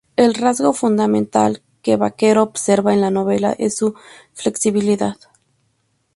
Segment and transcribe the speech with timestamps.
[0.15, 3.93] El rasgo fundamental que Baquero observa en la novela es su
[4.33, 5.17] flexibilidad.